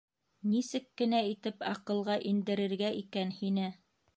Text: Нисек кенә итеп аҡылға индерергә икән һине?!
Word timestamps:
Нисек 0.53 0.87
кенә 1.01 1.19
итеп 1.33 1.67
аҡылға 1.73 2.17
индерергә 2.33 2.93
икән 3.03 3.37
һине?! 3.43 3.71